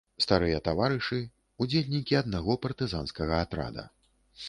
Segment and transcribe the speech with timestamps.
[0.23, 1.19] Старыя таварышы,
[1.65, 3.91] удзельнікі аднаго партызанскага атрада.